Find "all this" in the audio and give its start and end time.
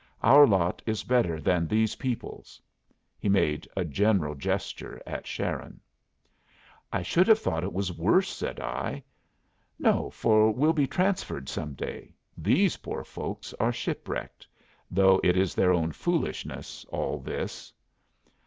16.85-17.71